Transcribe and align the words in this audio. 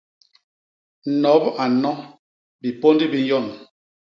Nop 1.25 1.43
a 1.61 1.65
nno, 1.71 1.91
bipôndi 2.61 3.05
bi 3.11 3.19
nyon. 3.27 3.45